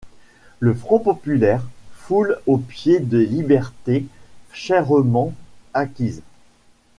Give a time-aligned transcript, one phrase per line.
[0.59, 1.61] Le Front populaire
[1.93, 4.07] foule aux pieds des libertés
[4.51, 5.31] chèrement
[5.75, 6.23] acquises.